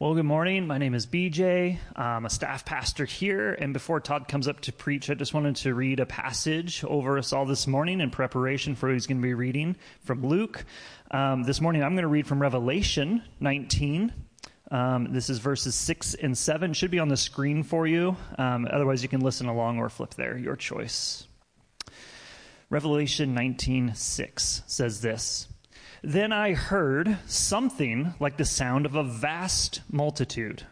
[0.00, 0.68] Well, good morning.
[0.68, 1.76] My name is BJ.
[1.96, 3.54] I'm a staff pastor here.
[3.54, 7.18] And before Todd comes up to preach, I just wanted to read a passage over
[7.18, 9.74] us all this morning in preparation for what he's going to be reading
[10.04, 10.64] from Luke.
[11.10, 14.12] Um, this morning, I'm going to read from Revelation 19.
[14.70, 16.74] Um, this is verses 6 and 7.
[16.74, 18.16] Should be on the screen for you.
[18.38, 21.26] Um, otherwise, you can listen along or flip there, your choice.
[22.70, 25.48] Revelation 19 6 says this.
[26.02, 30.64] Then I heard something like the sound of a vast multitude,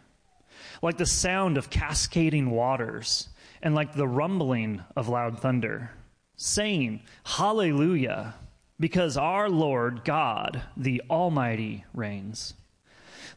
[0.81, 3.27] like the sound of cascading waters,
[3.61, 5.91] and like the rumbling of loud thunder,
[6.37, 8.35] saying, Hallelujah,
[8.79, 12.53] because our Lord God, the Almighty, reigns.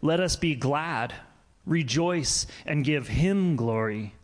[0.00, 1.12] Let us be glad,
[1.66, 4.14] rejoice, and give him glory,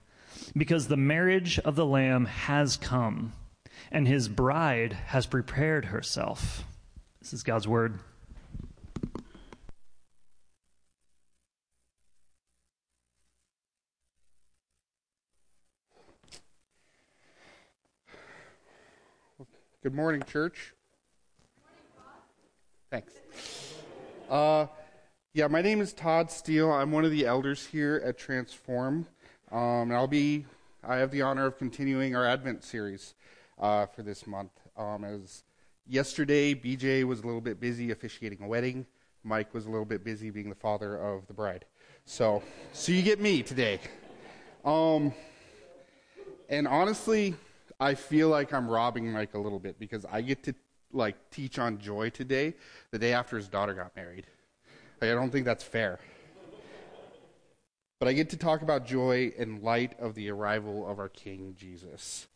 [0.56, 3.32] because the marriage of the Lamb has come,
[3.90, 6.64] and his bride has prepared herself.
[7.26, 7.98] This is God's word.
[19.82, 20.72] Good morning, church.
[22.92, 23.14] Thanks.
[24.30, 24.66] Uh,
[25.34, 26.70] yeah, my name is Todd Steele.
[26.70, 29.08] I'm one of the elders here at Transform.
[29.50, 30.46] Um, and I'll be,
[30.84, 33.16] I have the honor of continuing our Advent series
[33.58, 34.52] uh, for this month.
[34.76, 35.42] Um, as
[35.88, 38.86] Yesterday, BJ was a little bit busy officiating a wedding.
[39.22, 41.64] Mike was a little bit busy being the father of the bride.
[42.04, 42.42] So,
[42.72, 43.78] so you get me today.
[44.64, 45.14] Um,
[46.48, 47.36] and honestly,
[47.78, 50.54] I feel like I'm robbing Mike a little bit because I get to
[50.92, 52.54] like teach on joy today,
[52.90, 54.26] the day after his daughter got married.
[55.00, 56.00] Like, I don't think that's fair.
[58.00, 61.54] But I get to talk about joy in light of the arrival of our King
[61.56, 62.26] Jesus.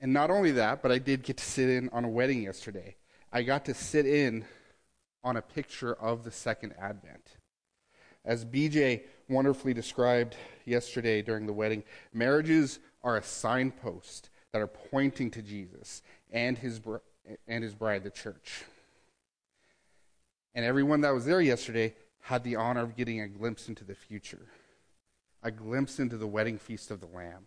[0.00, 2.96] And not only that, but I did get to sit in on a wedding yesterday.
[3.32, 4.44] I got to sit in
[5.22, 7.36] on a picture of the second advent.
[8.24, 15.30] As BJ wonderfully described yesterday during the wedding, marriages are a signpost that are pointing
[15.32, 16.80] to Jesus and his,
[17.46, 18.64] and his bride, the church.
[20.54, 23.94] And everyone that was there yesterday had the honor of getting a glimpse into the
[23.94, 24.46] future,
[25.42, 27.46] a glimpse into the wedding feast of the Lamb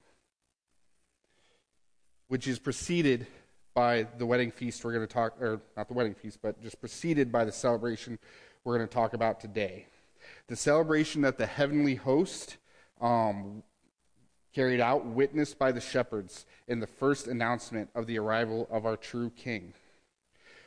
[2.28, 3.28] which is preceded
[3.74, 6.80] by the wedding feast we're going to talk, or not the wedding feast, but just
[6.80, 8.20] preceded by the celebration
[8.64, 9.88] we're going to talk about today.
[10.48, 12.58] The celebration that the heavenly host
[13.02, 13.64] um,
[14.54, 18.96] carried out, witnessed by the shepherds in the first announcement of the arrival of our
[18.96, 19.74] true King.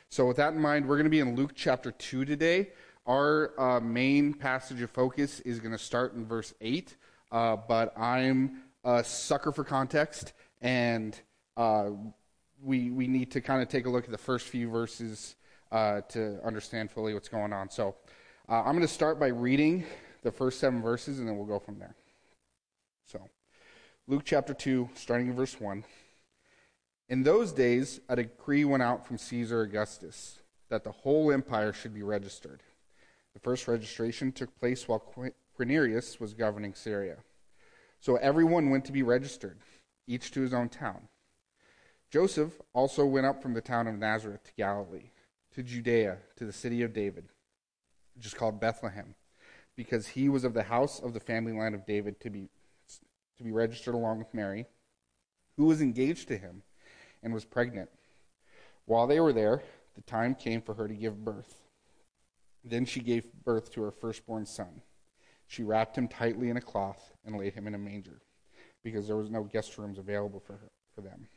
[0.09, 2.69] So, with that in mind, we're going to be in Luke chapter 2 today.
[3.05, 6.95] Our uh, main passage of focus is going to start in verse 8,
[7.31, 11.19] uh, but I'm a sucker for context, and
[11.57, 11.89] uh,
[12.63, 15.35] we, we need to kind of take a look at the first few verses
[15.71, 17.69] uh, to understand fully what's going on.
[17.69, 17.95] So
[18.47, 19.83] uh, I'm going to start by reading
[20.23, 21.95] the first seven verses, and then we'll go from there.
[23.05, 23.19] So,
[24.07, 25.83] Luke chapter 2, starting in verse 1.
[27.09, 30.39] In those days, a decree went out from Caesar Augustus
[30.69, 32.63] that the whole empire should be registered.
[33.33, 35.03] The first registration took place while
[35.57, 37.17] Quirinius was governing Syria.
[37.99, 39.59] So everyone went to be registered,
[40.07, 41.07] each to his own town.
[42.09, 45.11] Joseph also went up from the town of Nazareth to Galilee,
[45.53, 47.25] to Judea, to the city of David,
[48.15, 49.15] which is called Bethlehem,
[49.75, 52.49] because he was of the house of the family line of David to be,
[53.37, 54.67] to be registered along with Mary,
[55.57, 56.63] who was engaged to him
[57.21, 57.89] and was pregnant.
[58.85, 59.63] While they were there,
[59.95, 61.59] the time came for her to give birth.
[62.63, 64.81] Then she gave birth to her firstborn son.
[65.45, 68.21] She wrapped him tightly in a cloth and laid him in a manger,
[68.81, 71.27] because there was no guest rooms available for, her, for them.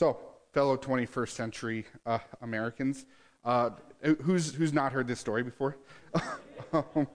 [0.00, 0.16] So,
[0.54, 3.04] fellow 21st century uh, Americans,
[3.44, 3.68] uh,
[4.22, 5.76] who's who's not heard this story before?
[6.72, 7.06] um,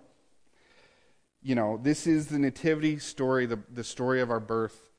[1.41, 4.91] you know, this is the nativity story, the the story of our birth,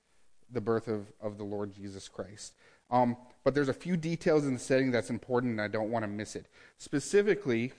[0.50, 2.54] the birth of of the Lord Jesus Christ.
[2.90, 6.02] Um, but there's a few details in the setting that's important, and I don't want
[6.02, 6.46] to miss it.
[6.78, 7.72] Specifically,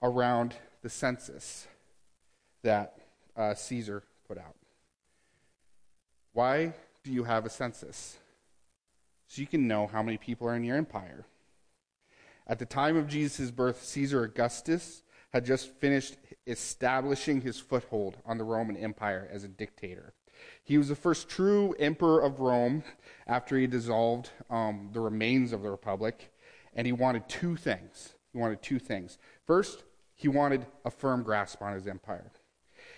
[0.00, 1.66] around the census
[2.62, 2.96] that
[3.36, 4.56] uh, Caesar put out.
[6.32, 6.72] Why
[7.04, 8.16] do you have a census?
[9.32, 11.24] So you can know how many people are in your empire.
[12.46, 15.02] At the time of Jesus' birth, Caesar Augustus
[15.32, 20.12] had just finished establishing his foothold on the Roman Empire as a dictator.
[20.62, 22.84] He was the first true emperor of Rome
[23.26, 26.30] after he dissolved um, the remains of the republic,
[26.74, 28.12] and he wanted two things.
[28.34, 29.16] He wanted two things.
[29.46, 29.82] First,
[30.14, 32.32] he wanted a firm grasp on his empire.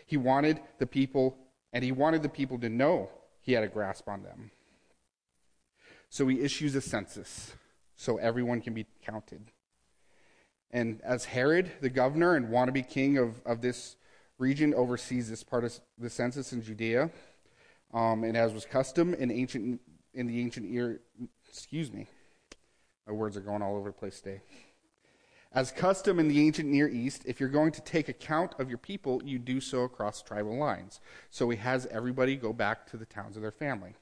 [0.05, 1.37] He wanted the people,
[1.73, 3.09] and he wanted the people to know
[3.41, 4.51] he had a grasp on them.
[6.15, 7.57] So he issues a census
[7.97, 9.51] so everyone can be counted.
[10.71, 13.97] And as Herod, the governor and wannabe king of, of this
[14.39, 17.11] region, oversees this part of the census in Judea,
[17.93, 19.81] um, and as was custom in ancient
[20.15, 21.01] in the ancient ear,
[21.49, 22.07] excuse me,
[23.09, 24.41] my words are going all over the place today.
[25.51, 28.79] As custom in the ancient Near East, if you're going to take account of your
[28.79, 31.01] people, you do so across tribal lines.
[31.31, 33.97] So he has everybody go back to the towns of their family.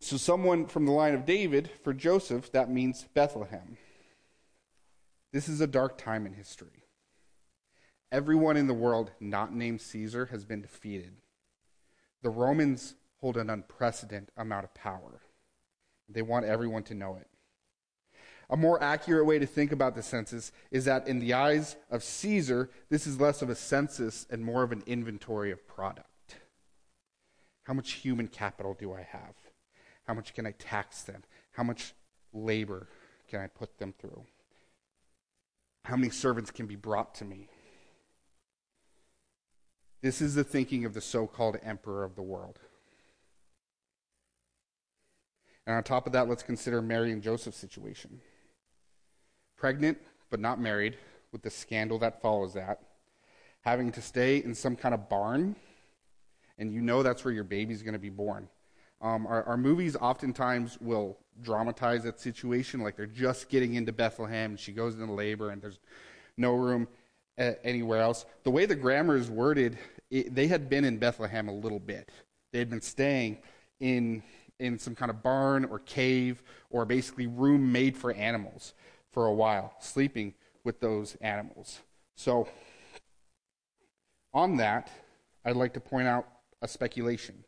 [0.00, 3.76] So, someone from the line of David, for Joseph, that means Bethlehem.
[5.32, 6.84] This is a dark time in history.
[8.10, 11.12] Everyone in the world not named Caesar has been defeated.
[12.22, 15.20] The Romans hold an unprecedented amount of power.
[16.08, 17.28] They want everyone to know it.
[18.48, 22.02] A more accurate way to think about the census is that in the eyes of
[22.02, 26.06] Caesar, this is less of a census and more of an inventory of product.
[27.64, 29.36] How much human capital do I have?
[30.10, 31.22] How much can I tax them?
[31.52, 31.94] How much
[32.32, 32.88] labor
[33.28, 34.24] can I put them through?
[35.84, 37.48] How many servants can be brought to me?
[40.02, 42.58] This is the thinking of the so called emperor of the world.
[45.64, 48.20] And on top of that, let's consider Mary and Joseph's situation.
[49.56, 49.96] Pregnant,
[50.28, 50.96] but not married,
[51.30, 52.80] with the scandal that follows that,
[53.60, 55.54] having to stay in some kind of barn,
[56.58, 58.48] and you know that's where your baby's going to be born.
[59.00, 64.50] Um, our, our, movies oftentimes will dramatize that situation, like they're just getting into Bethlehem,
[64.50, 65.78] and she goes into labor, and there's
[66.36, 66.86] no room
[67.38, 68.26] uh, anywhere else.
[68.42, 69.78] The way the grammar is worded,
[70.10, 72.10] it, they had been in Bethlehem a little bit.
[72.52, 73.38] They had been staying
[73.80, 74.22] in
[74.58, 78.74] in some kind of barn or cave or basically room made for animals
[79.10, 81.80] for a while, sleeping with those animals.
[82.14, 82.46] So,
[84.32, 84.90] on that,
[85.44, 86.28] I'd like to point out
[86.62, 87.42] a speculation.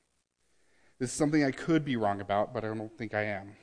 [0.98, 3.56] This is something I could be wrong about, but I don't think I am.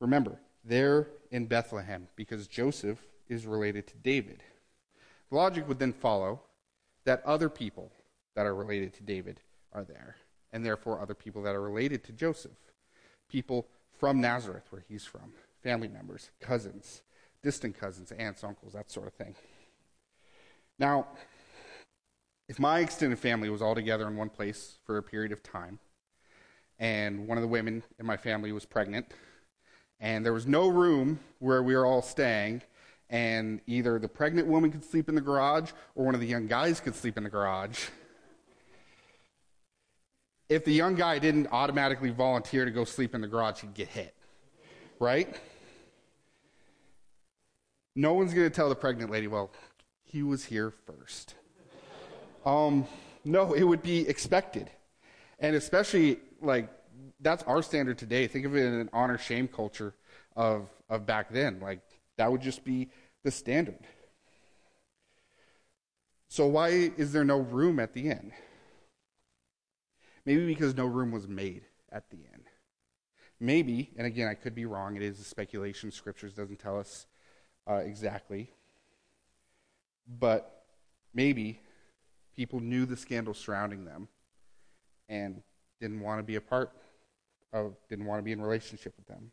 [0.00, 4.42] Remember, they're in Bethlehem because Joseph is related to David.
[5.30, 6.42] The logic would then follow
[7.04, 7.90] that other people
[8.34, 9.40] that are related to David
[9.72, 10.16] are there
[10.52, 12.52] and therefore other people that are related to Joseph.
[13.28, 13.66] People
[13.98, 15.32] from Nazareth, where he's from,
[15.62, 17.02] family members, cousins,
[17.42, 19.34] distant cousins, aunts, uncles, that sort of thing.
[20.78, 21.06] Now,
[22.48, 25.78] if my extended family was all together in one place for a period of time,
[26.82, 29.06] and one of the women in my family was pregnant,
[30.00, 32.60] and there was no room where we were all staying,
[33.08, 36.46] and either the pregnant woman could sleep in the garage or one of the young
[36.46, 37.88] guys could sleep in the garage
[40.52, 43.88] if the young guy didn't automatically volunteer to go sleep in the garage, he'd get
[43.88, 44.14] hit.
[44.98, 45.34] Right?
[47.96, 49.50] No one's going to tell the pregnant lady, well,
[50.04, 51.34] he was here first.
[52.44, 52.86] Um,
[53.24, 54.70] no, it would be expected.
[55.38, 56.68] And especially, like,
[57.20, 58.26] that's our standard today.
[58.26, 59.94] Think of it in an honor shame culture
[60.36, 61.60] of, of back then.
[61.60, 61.80] Like,
[62.18, 62.90] that would just be
[63.22, 63.86] the standard.
[66.28, 68.32] So, why is there no room at the end?
[70.24, 72.44] Maybe because no room was made at the end.
[73.40, 74.96] Maybe, and again, I could be wrong.
[74.96, 75.90] It is a speculation.
[75.90, 77.06] Scriptures doesn't tell us
[77.68, 78.50] uh, exactly.
[80.06, 80.64] But
[81.12, 81.60] maybe
[82.36, 84.08] people knew the scandal surrounding them
[85.08, 85.42] and
[85.82, 86.70] didn't want to be a part
[87.52, 89.32] of, didn't want to be in relationship with them.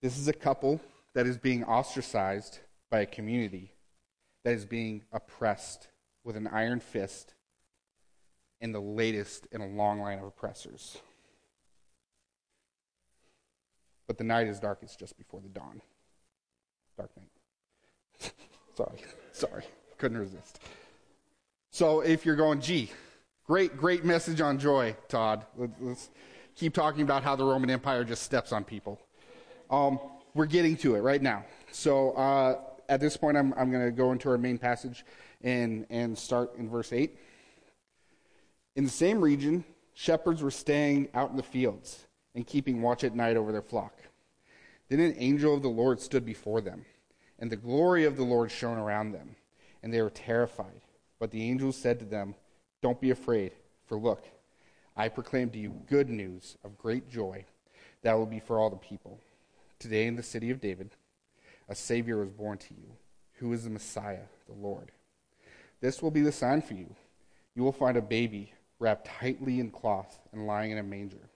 [0.00, 0.80] This is a couple
[1.14, 3.74] that is being ostracized by a community
[4.44, 5.88] that is being oppressed
[6.24, 7.34] with an iron fist
[8.60, 10.96] and the latest in a long line of oppressors.
[14.08, 15.82] But the night is darkest just before the dawn.
[16.96, 18.32] Dark night.
[18.74, 19.64] sorry, sorry,
[19.98, 20.60] couldn't resist.
[21.74, 22.90] So if you're going, gee,
[23.46, 25.46] great, great message on joy, Todd.
[25.80, 26.10] Let's
[26.54, 29.00] keep talking about how the Roman Empire just steps on people.
[29.70, 29.98] Um,
[30.34, 31.46] we're getting to it right now.
[31.70, 32.60] So uh,
[32.90, 35.06] at this point, I'm, I'm going to go into our main passage
[35.40, 37.18] and, and start in verse 8.
[38.76, 39.64] In the same region,
[39.94, 43.94] shepherds were staying out in the fields and keeping watch at night over their flock.
[44.90, 46.84] Then an angel of the Lord stood before them,
[47.38, 49.36] and the glory of the Lord shone around them,
[49.82, 50.82] and they were terrified.
[51.22, 52.34] But the angels said to them,
[52.80, 53.52] Don't be afraid,
[53.86, 54.24] for look,
[54.96, 57.44] I proclaim to you good news of great joy
[58.02, 59.20] that will be for all the people.
[59.78, 60.90] Today in the city of David,
[61.68, 62.96] a Savior was born to you,
[63.34, 64.90] who is the Messiah, the Lord.
[65.80, 66.92] This will be the sign for you.
[67.54, 71.28] You will find a baby wrapped tightly in cloth and lying in a manger.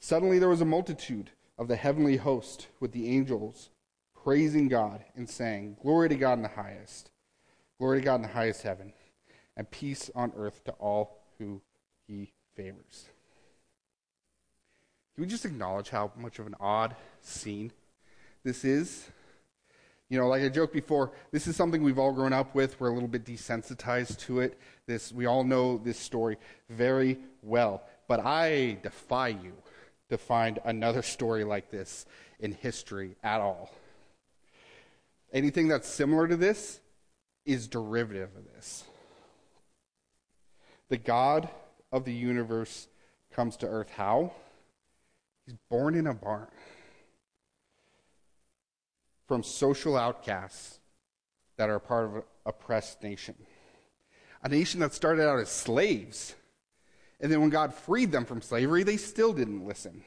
[0.00, 3.70] Suddenly there was a multitude of the heavenly host with the angels
[4.24, 7.12] praising God and saying, Glory to God in the highest,
[7.78, 8.92] glory to God in the highest heaven,
[9.56, 11.60] and peace on earth to all who
[12.06, 13.08] he favors.
[15.14, 17.72] Can we just acknowledge how much of an odd scene
[18.44, 19.08] this is?
[20.08, 22.78] You know, like I joked before, this is something we've all grown up with.
[22.78, 24.58] We're a little bit desensitized to it.
[24.86, 26.36] This, we all know this story
[26.70, 27.82] very well.
[28.06, 29.52] But I defy you
[30.10, 32.06] to find another story like this
[32.38, 33.70] in history at all.
[35.32, 36.80] Anything that's similar to this
[37.46, 38.84] is derivative of this.
[40.88, 41.48] The God
[41.90, 42.88] of the universe
[43.32, 44.32] comes to earth how?
[45.46, 46.48] He's born in a barn
[49.26, 50.80] from social outcasts
[51.56, 53.34] that are part of an oppressed nation.
[54.42, 56.34] A nation that started out as slaves.
[57.20, 60.02] And then when God freed them from slavery, they still didn't listen.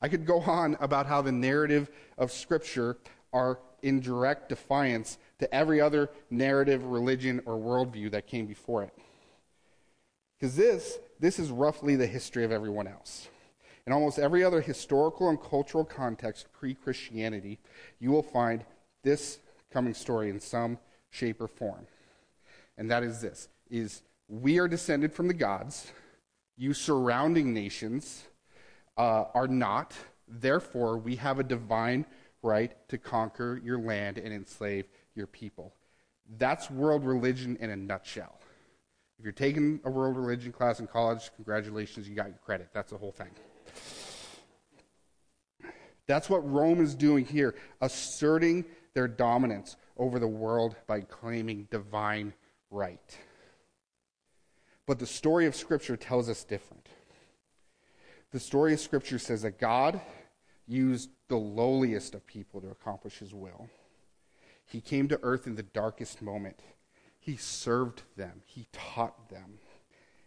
[0.00, 2.96] I could go on about how the narrative of Scripture
[3.32, 8.94] are in direct defiance to every other narrative, religion, or worldview that came before it.
[10.38, 13.28] Because this, this is roughly the history of everyone else.
[13.86, 17.58] In almost every other historical and cultural context pre Christianity,
[17.98, 18.64] you will find
[19.02, 19.40] this
[19.72, 20.78] coming story in some
[21.10, 21.86] shape or form.
[22.76, 25.92] And that is this is we are descended from the gods,
[26.56, 28.24] you surrounding nations
[28.96, 29.94] uh, are not,
[30.28, 32.04] therefore we have a divine
[32.42, 35.74] right to conquer your land and enslave your people.
[36.38, 38.38] That's world religion in a nutshell.
[39.18, 42.68] If you're taking a world religion class in college, congratulations, you got your credit.
[42.72, 43.30] That's the whole thing.
[46.06, 48.64] That's what Rome is doing here, asserting
[48.94, 52.32] their dominance over the world by claiming divine
[52.70, 53.18] right.
[54.86, 56.88] But the story of Scripture tells us different.
[58.32, 60.00] The story of Scripture says that God
[60.66, 63.68] used the lowliest of people to accomplish his will.
[64.70, 66.60] He came to earth in the darkest moment.
[67.18, 69.58] He served them, he taught them,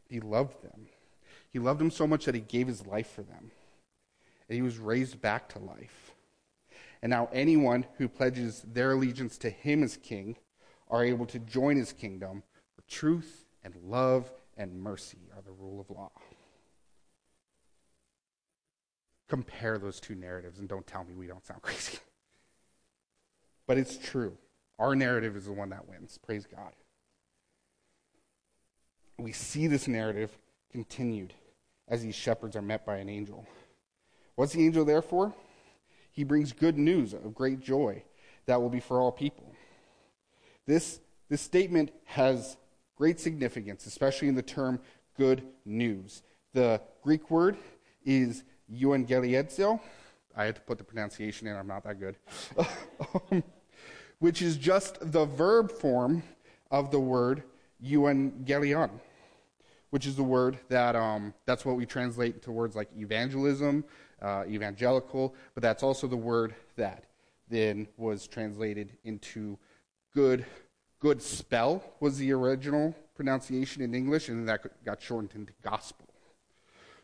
[0.07, 0.88] he loved them.
[1.50, 3.51] He loved them so much that he gave his life for them
[4.47, 6.13] and he was raised back to life.
[7.01, 10.38] And now anyone who pledges their allegiance to him as king
[10.89, 12.43] are able to join his kingdom,
[12.75, 16.12] where truth and love and mercy are the rule of law.
[19.27, 21.97] Compare those two narratives and don't tell me we don't sound crazy.
[23.67, 24.38] But it's true.
[24.79, 26.17] Our narrative is the one that wins.
[26.17, 26.74] Praise God.
[29.17, 30.38] We see this narrative
[30.72, 31.34] continued
[31.88, 33.46] as these shepherds are met by an angel.
[34.36, 35.34] What's the angel there for?
[36.12, 38.03] He brings good news of great joy
[38.46, 39.53] that will be for all people.
[40.65, 42.58] This, this statement has
[42.96, 44.79] great significance, especially in the term
[45.17, 46.24] good news.
[46.53, 47.58] The Greek word
[48.05, 49.79] is euangelizo.
[50.35, 52.15] I had to put the pronunciation in, I'm not that good.
[54.19, 56.23] which is just the verb form
[56.71, 57.43] of the word
[57.83, 58.89] euangelion,
[59.89, 63.83] which is the word that um, that's what we translate to words like evangelism,
[64.21, 67.05] uh, evangelical, but that's also the word that
[67.49, 69.57] then was translated into
[70.13, 70.45] good.
[70.99, 76.07] Good spell was the original pronunciation in English, and that got shortened into gospel.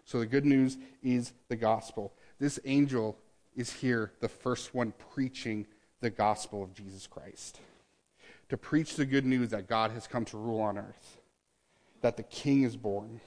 [0.05, 2.13] So the good news is the gospel.
[2.39, 3.17] This angel
[3.55, 5.67] is here, the first one preaching
[5.99, 7.59] the gospel of Jesus Christ.
[8.47, 11.19] To preach the good news that God has come to rule on earth,
[12.01, 13.19] that the king is born.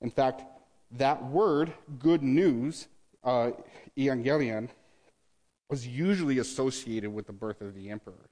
[0.00, 0.42] In fact,
[0.92, 2.88] that word, good news,
[3.22, 3.50] uh,
[3.96, 4.68] evangelion,
[5.68, 8.30] was usually associated with the birth of the emperor.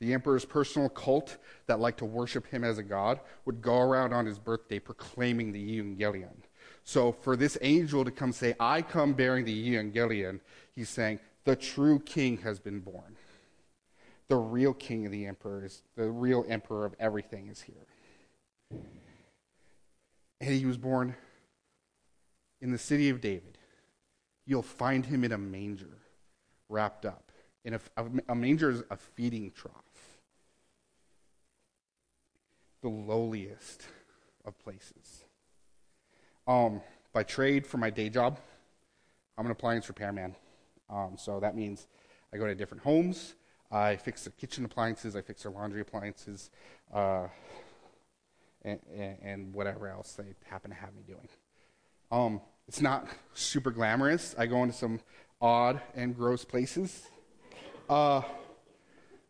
[0.00, 4.12] The emperor's personal cult that liked to worship him as a god would go around
[4.12, 6.42] on his birthday proclaiming the evangelion.
[6.90, 10.40] So for this angel to come say, I come bearing the evangelion,
[10.74, 13.16] he's saying, the true king has been born.
[14.26, 17.86] The real king of the emperor is, the real emperor of everything is here.
[20.40, 21.14] And he was born
[22.60, 23.56] in the city of David,
[24.44, 25.96] you'll find him in a manger,
[26.68, 27.30] wrapped up.
[27.64, 27.80] In a,
[28.28, 30.18] a manger is a feeding trough,
[32.82, 33.84] the lowliest
[34.44, 35.19] of places.
[36.50, 36.80] Um,
[37.12, 38.40] by trade, for my day job,
[39.38, 40.34] I'm an appliance repairman.
[40.92, 41.86] Um, so that means
[42.34, 43.36] I go to different homes.
[43.70, 45.14] I fix their kitchen appliances.
[45.14, 46.50] I fix their laundry appliances,
[46.92, 47.28] uh,
[48.62, 48.80] and,
[49.22, 51.28] and, whatever else they happen to have me doing.
[52.10, 54.34] Um, it's not super glamorous.
[54.36, 54.98] I go into some
[55.40, 57.06] odd and gross places.
[57.88, 58.22] Uh,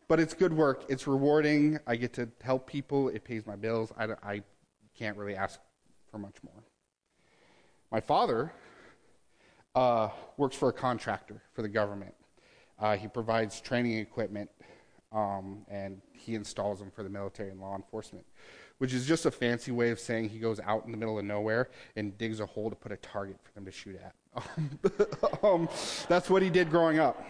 [0.09, 0.85] but it's good work.
[0.89, 1.81] It's rewarding.
[1.87, 3.11] I get to help people.
[3.11, 3.93] It pays my bills.
[3.99, 4.43] I, I
[4.97, 5.61] can't really ask
[6.11, 6.65] for much more.
[7.91, 8.53] My father
[9.75, 12.15] uh, works for a contractor for the government.
[12.79, 14.51] Uh, he provides training equipment
[15.13, 18.25] um, and he installs them for the military and law enforcement.
[18.79, 21.25] which is just a fancy way of saying he goes out in the middle of
[21.25, 24.15] nowhere and digs a hole to put a target for them to shoot at.
[25.43, 25.69] Um,
[26.09, 27.25] that's what he did growing up.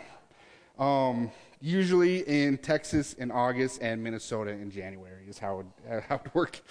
[0.78, 6.16] Um, usually in Texas in August and Minnesota in January is how it, uh, how
[6.16, 6.62] it worked.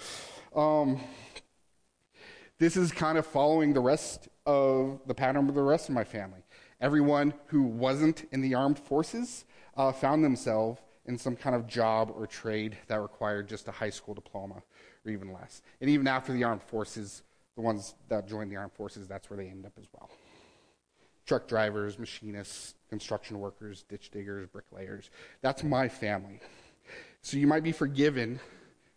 [2.60, 6.04] This is kind of following the rest of the pattern of the rest of my
[6.04, 6.40] family.
[6.78, 9.46] Everyone who wasn't in the armed forces
[9.78, 13.88] uh, found themselves in some kind of job or trade that required just a high
[13.88, 14.56] school diploma
[15.06, 15.62] or even less.
[15.80, 17.22] And even after the armed forces,
[17.54, 20.10] the ones that joined the armed forces, that's where they end up as well.
[21.24, 25.08] Truck drivers, machinists, construction workers, ditch diggers, bricklayers.
[25.40, 26.40] That's my family.
[27.22, 28.38] So you might be forgiven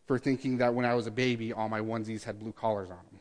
[0.06, 2.98] for thinking that when I was a baby, all my onesies had blue collars on
[3.10, 3.13] them.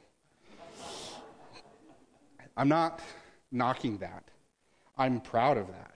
[2.57, 3.01] I'm not
[3.51, 4.25] knocking that.
[4.97, 5.95] I'm proud of that.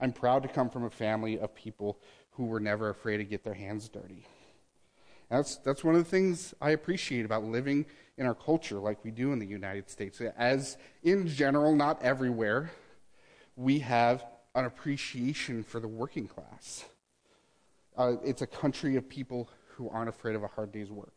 [0.00, 1.98] I'm proud to come from a family of people
[2.32, 4.26] who were never afraid to get their hands dirty.
[5.30, 7.86] That's, that's one of the things I appreciate about living
[8.18, 10.20] in our culture like we do in the United States.
[10.36, 12.70] As in general, not everywhere,
[13.56, 14.24] we have
[14.54, 16.84] an appreciation for the working class.
[17.96, 21.14] Uh, it's a country of people who aren't afraid of a hard day's work.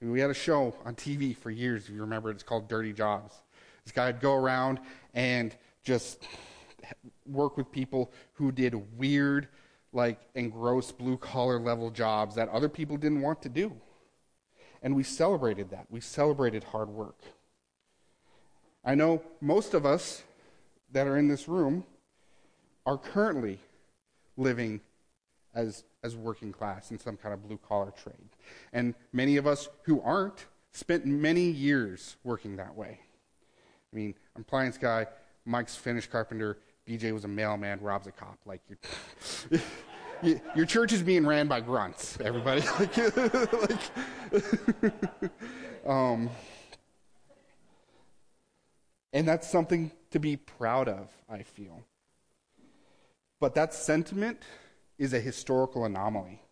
[0.00, 2.68] I mean, we had a show on TV for years, if you remember, it's called
[2.68, 3.34] Dirty Jobs.
[3.88, 4.80] This guy would go around
[5.14, 6.22] and just
[7.24, 9.48] work with people who did weird,
[9.94, 13.72] like, and gross blue collar level jobs that other people didn't want to do.
[14.82, 15.86] And we celebrated that.
[15.88, 17.16] We celebrated hard work.
[18.84, 20.22] I know most of us
[20.92, 21.84] that are in this room
[22.84, 23.58] are currently
[24.36, 24.82] living
[25.54, 28.28] as, as working class in some kind of blue collar trade.
[28.70, 33.00] And many of us who aren't spent many years working that way.
[33.92, 35.06] I mean, I'm appliance guy,
[35.44, 38.38] Mike's finish carpenter, BJ was a mailman, Rob's a cop.
[38.46, 38.62] Like,
[40.22, 42.62] you, your church is being ran by grunts, everybody.
[42.80, 43.80] like,
[45.86, 46.30] um,
[49.12, 51.82] and that's something to be proud of, I feel.
[53.40, 54.42] But that sentiment
[54.98, 56.42] is a historical anomaly.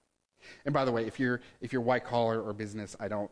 [0.65, 3.31] And by the way, if you're if you're white collar or business, I don't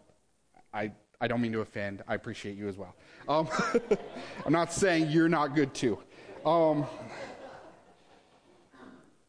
[0.72, 0.92] I
[1.24, 2.02] I don't mean to offend.
[2.06, 2.94] I appreciate you as well.
[3.30, 3.48] Um,
[4.44, 5.98] I'm not saying you're not good too.
[6.44, 6.84] Um,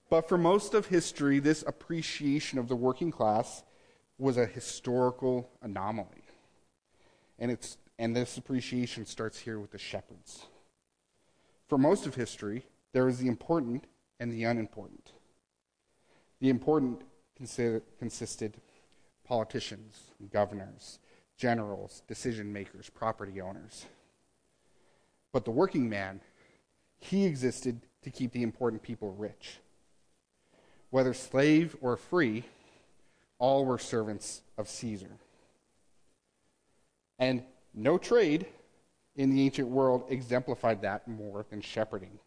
[0.10, 3.63] but for most of history, this appreciation of the working class
[4.17, 6.25] was a historical anomaly.
[7.39, 10.47] And, it's, and this appreciation starts here with the shepherds.
[11.69, 13.86] For most of history, there is the important
[14.19, 15.13] and the unimportant.
[16.41, 17.03] The important
[17.97, 18.60] consisted
[19.23, 20.99] politicians, governors,
[21.37, 23.85] generals, decision makers, property owners.
[25.31, 26.21] But the working man,
[26.97, 29.59] he existed to keep the important people rich.
[30.91, 32.45] Whether slave or free,
[33.37, 35.11] all were servants of Caesar.
[37.19, 37.43] And
[37.73, 38.45] no trade
[39.15, 42.19] in the ancient world exemplified that more than shepherding.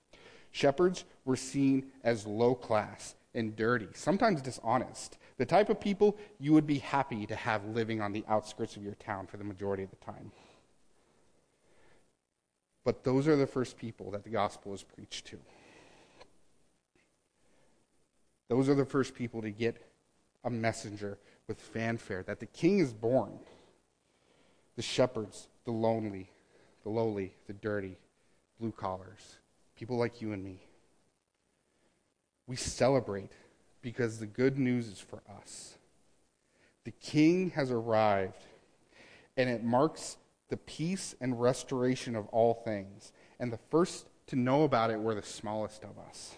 [0.50, 6.53] Shepherds were seen as low class and dirty, sometimes dishonest, the type of people you
[6.53, 9.85] would be happy to have living on the outskirts of your town for the majority
[9.85, 10.33] of the time.
[12.85, 15.38] But those are the first people that the gospel is preached to.
[18.48, 19.77] Those are the first people to get
[20.44, 23.38] a messenger with fanfare that the king is born.
[24.77, 26.31] The shepherds, the lonely,
[26.83, 27.98] the lowly, the dirty,
[28.59, 29.37] blue collars,
[29.77, 30.62] people like you and me.
[32.46, 33.33] We celebrate
[33.82, 35.76] because the good news is for us.
[36.84, 38.42] The king has arrived,
[39.36, 40.16] and it marks
[40.48, 43.12] the peace and restoration of all things.
[43.38, 46.36] And the first to know about it were the smallest of us.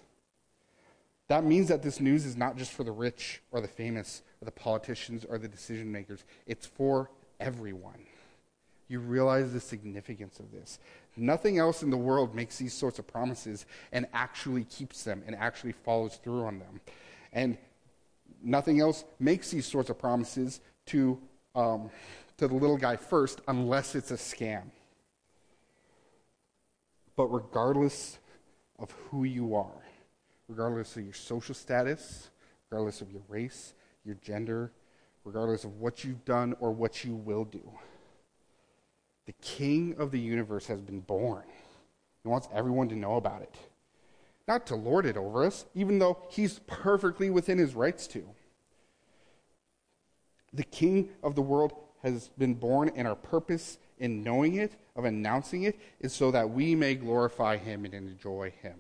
[1.29, 4.47] That means that this news is not just for the rich or the famous or
[4.47, 8.07] the politicians or the decision makers, it's for everyone.
[8.89, 10.81] You realize the significance of this.
[11.17, 15.37] Nothing else in the world makes these sorts of promises and actually keeps them and
[15.37, 16.81] actually follows through on them.
[17.33, 17.57] And
[18.43, 21.19] nothing else makes these sorts of promises to,
[21.55, 21.91] um,
[22.39, 24.63] to the little guy first unless it's a scam.
[27.17, 28.19] But regardless
[28.79, 29.85] of who you are,
[30.49, 32.31] regardless of your social status,
[32.71, 34.73] regardless of your race, your gender,
[35.25, 37.63] regardless of what you've done or what you will do,
[39.27, 41.45] the King of the universe has been born.
[42.23, 43.55] He wants everyone to know about it
[44.51, 48.29] not to lord it over us, even though he's perfectly within his rights to.
[50.53, 55.05] The King of the world has been born, and our purpose in knowing it, of
[55.05, 58.75] announcing it, is so that we may glorify him and enjoy him.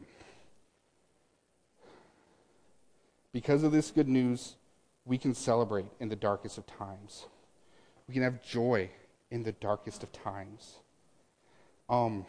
[3.33, 4.57] Because of this good news,
[5.05, 7.27] we can celebrate in the darkest of times.
[8.09, 8.91] We can have joy
[9.31, 10.75] in the darkest of times.
[11.89, 12.27] Um,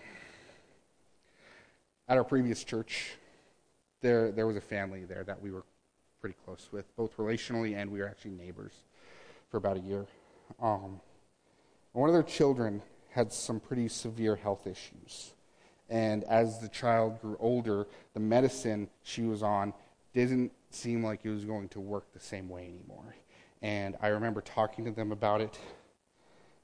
[2.08, 3.16] at our previous church,
[4.02, 5.64] there, there was a family there that we were
[6.20, 8.74] pretty close with, both relationally and we were actually neighbors
[9.50, 10.06] for about a year.
[10.62, 11.00] Um,
[11.94, 15.34] one of their children had some pretty severe health issues.
[15.90, 19.74] And as the child grew older, the medicine she was on
[20.14, 23.16] didn't seem like it was going to work the same way anymore.
[23.62, 25.60] And I remember talking to them about it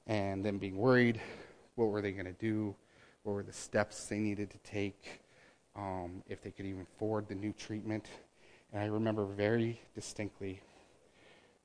[0.06, 1.20] and them being worried.
[1.74, 2.74] What were they going to do?
[3.22, 5.20] What were the steps they needed to take?
[5.78, 8.06] Um, if they could even afford the new treatment.
[8.72, 10.60] And I remember very distinctly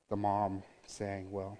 [0.08, 1.58] the mom saying, Well,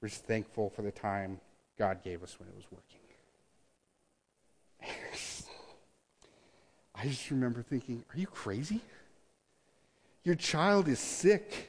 [0.00, 1.40] we're just thankful for the time
[1.76, 3.00] God gave us when it was working.
[6.94, 8.80] I just remember thinking, Are you crazy?
[10.22, 11.68] Your child is sick.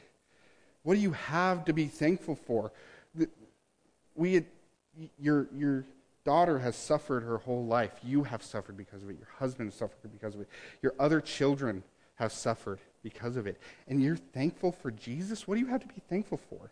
[0.83, 2.71] What do you have to be thankful for?
[4.15, 4.45] We had,
[5.19, 5.83] your, your
[6.25, 7.93] daughter has suffered her whole life.
[8.03, 9.17] You have suffered because of it.
[9.17, 10.49] Your husband has suffered because of it.
[10.81, 11.83] Your other children
[12.15, 13.59] have suffered because of it.
[13.87, 15.47] And you're thankful for Jesus?
[15.47, 16.71] What do you have to be thankful for?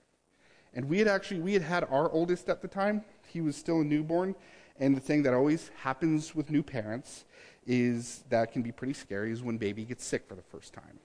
[0.73, 3.03] And we had actually, we had had our oldest at the time.
[3.27, 4.35] He was still a newborn.
[4.79, 7.25] And the thing that always happens with new parents
[7.67, 10.99] is that can be pretty scary is when baby gets sick for the first time.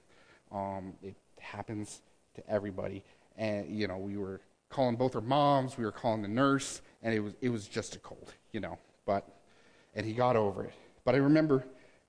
[0.50, 2.00] Um, it happens
[2.34, 3.04] to everybody.
[3.36, 7.14] And, you know, we were calling both our moms, we were calling the nurse, and
[7.14, 8.78] it was, it was just a cold, you know.
[9.06, 9.26] But,
[9.94, 10.74] and he got over it.
[11.04, 11.64] But I remember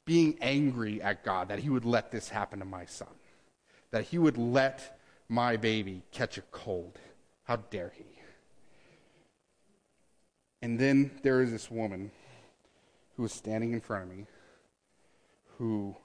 [0.05, 3.07] being angry at God that he would let this happen to my son,
[3.91, 6.97] that he would let my baby catch a cold.
[7.43, 8.05] How dare he?
[10.61, 12.11] And then there is this woman
[13.15, 14.25] who was standing in front of me
[15.57, 15.95] who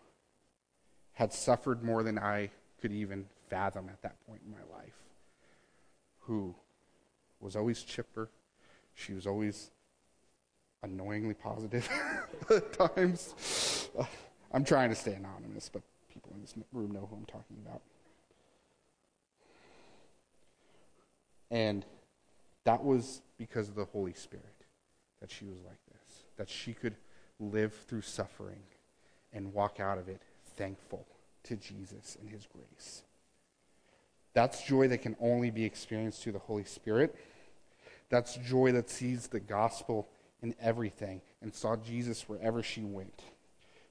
[1.13, 4.95] had suffered more than I could even fathom at that point in my life,
[6.27, 6.55] who
[7.41, 8.31] was always chipper.
[8.95, 9.71] She was always
[10.83, 11.89] annoyingly positive
[12.51, 13.89] at times.
[14.53, 15.83] I'm trying to stay anonymous, but
[16.13, 17.83] people in this room know who I'm talking about.
[21.51, 21.85] And
[22.65, 24.47] that was because of the Holy Spirit
[25.21, 26.97] that she was like this, that she could
[27.39, 28.63] live through suffering
[29.33, 30.23] and walk out of it
[30.57, 31.07] thankful
[31.45, 33.03] to Jesus and his grace.
[34.35, 37.15] That's joy that can only be experienced through the Holy Spirit.
[38.11, 40.09] That's joy that sees the gospel
[40.43, 43.23] in everything and saw Jesus wherever she went.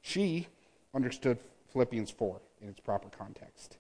[0.02, 0.48] She
[0.94, 1.40] understood
[1.72, 3.78] Philippians 4 in its proper context.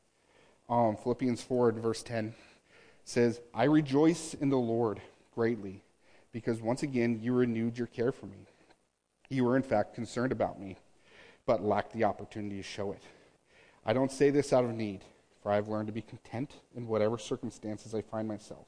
[0.69, 2.33] Um, Philippians 4, verse 10
[3.05, 5.01] says, I rejoice in the Lord
[5.35, 5.83] greatly,
[6.31, 8.47] because once again you renewed your care for me.
[9.29, 10.77] You were, in fact, concerned about me,
[11.45, 13.01] but lacked the opportunity to show it.
[13.85, 15.01] I don't say this out of need,
[15.43, 18.65] for I have learned to be content in whatever circumstances I find myself.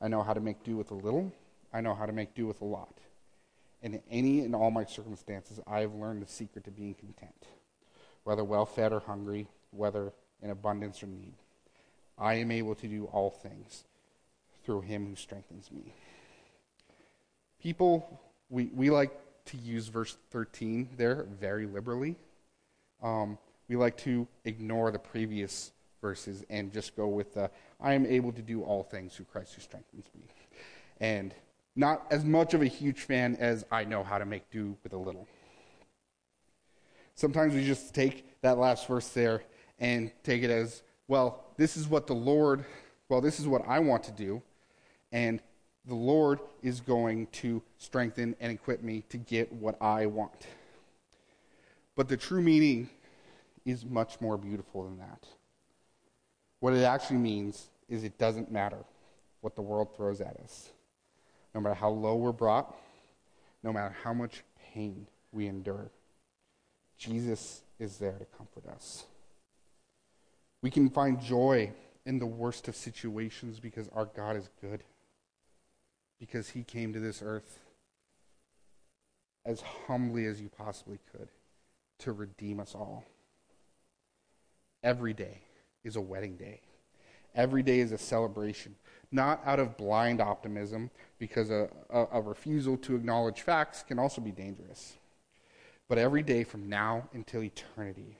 [0.00, 1.32] I know how to make do with a little,
[1.72, 2.98] I know how to make do with a lot.
[3.80, 7.46] In any and all my circumstances, I have learned the secret to being content,
[8.24, 11.34] whether well fed or hungry, whether in abundance or need.
[12.18, 13.84] I am able to do all things
[14.64, 15.92] through him who strengthens me.
[17.62, 19.12] People, we, we like
[19.46, 22.16] to use verse 13 there very liberally.
[23.02, 25.72] Um, we like to ignore the previous
[26.04, 29.54] verses and just go with the, I am able to do all things through Christ
[29.54, 30.26] who strengthens me.
[31.00, 31.34] And
[31.74, 34.92] not as much of a huge fan as I know how to make do with
[34.92, 35.26] a little.
[37.14, 39.44] Sometimes we just take that last verse there
[39.78, 42.66] and take it as well, this is what the Lord,
[43.08, 44.42] well, this is what I want to do,
[45.10, 45.40] and
[45.86, 50.46] the Lord is going to strengthen and equip me to get what I want.
[51.96, 52.90] But the true meaning
[53.64, 55.26] is much more beautiful than that.
[56.64, 58.78] What it actually means is it doesn't matter
[59.42, 60.70] what the world throws at us.
[61.54, 62.74] No matter how low we're brought,
[63.62, 65.90] no matter how much pain we endure,
[66.96, 69.04] Jesus is there to comfort us.
[70.62, 71.70] We can find joy
[72.06, 74.84] in the worst of situations because our God is good.
[76.18, 77.58] Because he came to this earth
[79.44, 81.28] as humbly as you possibly could
[81.98, 83.04] to redeem us all.
[84.82, 85.42] Every day
[85.84, 86.60] is a wedding day.
[87.34, 88.76] Every day is a celebration,
[89.12, 94.20] not out of blind optimism, because a, a, a, refusal to acknowledge facts can also
[94.20, 94.94] be dangerous.
[95.88, 98.18] But every day from now until eternity,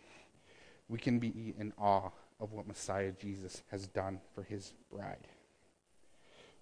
[0.89, 5.29] we can be in awe of what Messiah Jesus has done for his bride.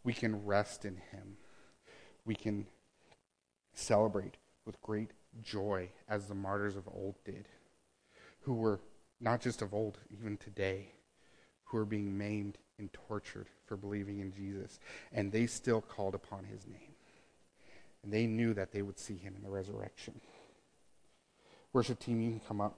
[0.05, 1.37] We can rest in him.
[2.25, 2.67] We can
[3.75, 5.11] celebrate with great
[5.43, 7.49] joy as the martyrs of old did,
[8.41, 8.81] who were
[9.23, 10.89] not just of old, even today,
[11.65, 14.81] who are being maimed and tortured for believing in Jesus,
[15.13, 16.95] and they still called upon his name.
[18.03, 20.21] And they knew that they would see him in the resurrection.
[21.73, 22.77] Worship team, you can come up.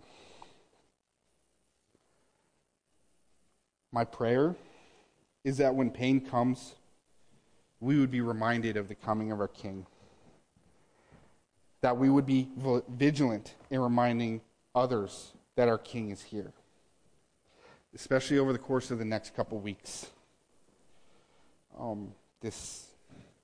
[3.91, 4.55] My prayer
[5.45, 6.75] is that when pain comes,
[7.81, 9.87] we would be reminded of the coming of our King.
[11.81, 12.49] That we would be
[12.89, 14.43] vigilant in reminding
[14.75, 16.53] others that our King is here,
[17.95, 20.07] especially over the course of the next couple weeks.
[21.79, 22.87] Um, this,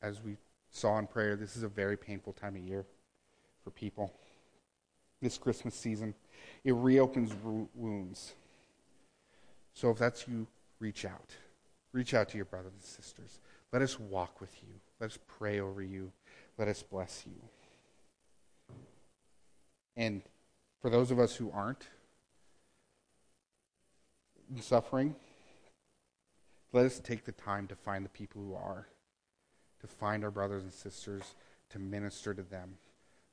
[0.02, 0.36] as we
[0.70, 2.84] saw in prayer, this is a very painful time of year
[3.62, 4.12] for people.
[5.20, 6.14] This Christmas season,
[6.64, 7.32] it reopens
[7.74, 8.34] wounds.
[9.74, 10.46] So if that's you,
[10.78, 11.36] reach out.
[11.92, 13.40] Reach out to your brothers and sisters.
[13.72, 14.68] Let us walk with you.
[15.00, 16.12] Let us pray over you.
[16.58, 18.76] Let us bless you.
[19.96, 20.22] And
[20.80, 21.88] for those of us who aren't
[24.58, 25.14] suffering,
[26.72, 28.86] let us take the time to find the people who are,
[29.80, 31.34] to find our brothers and sisters,
[31.70, 32.74] to minister to them,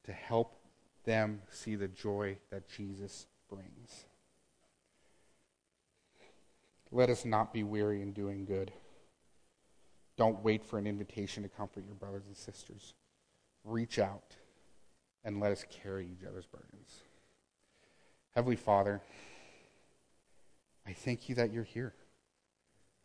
[0.04, 0.60] to help
[1.06, 4.06] them see the joy that Jesus brings.
[6.92, 8.72] Let us not be weary in doing good.
[10.18, 12.94] Don't wait for an invitation to comfort your brothers and sisters.
[13.64, 14.36] Reach out
[15.24, 17.02] and let us carry each other's burdens.
[18.34, 19.02] Heavenly Father,
[20.88, 21.93] I thank you that you're here.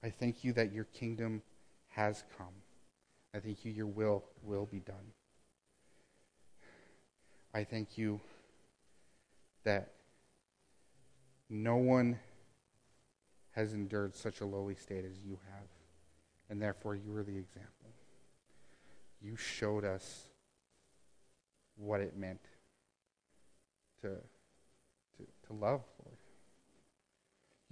[0.04, 1.42] I thank you that your kingdom
[1.88, 2.54] has come.
[3.34, 5.12] I thank you your will will be done.
[7.52, 8.20] I thank you
[9.64, 9.92] that
[11.50, 12.18] no one
[13.52, 15.66] has endured such a lowly state as you have,
[16.48, 17.90] and therefore you are the example.
[19.20, 20.28] You showed us
[21.76, 22.40] what it meant
[24.02, 26.18] to, to, to love, Lord.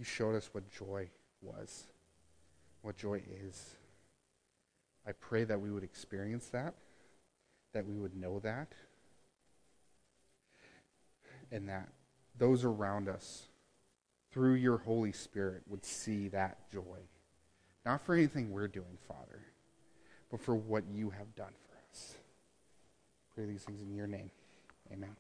[0.00, 1.10] You showed us what joy
[1.42, 1.84] was,
[2.80, 3.76] what joy is.
[5.06, 6.72] I pray that we would experience that,
[7.74, 8.72] that we would know that,
[11.52, 11.90] and that
[12.38, 13.48] those around us
[14.30, 17.00] through your Holy Spirit, would see that joy.
[17.84, 19.42] Not for anything we're doing, Father,
[20.30, 22.14] but for what you have done for us.
[23.34, 24.30] Pray these things in your name.
[24.90, 25.14] Amen.